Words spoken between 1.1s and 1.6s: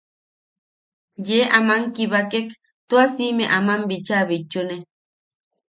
Yee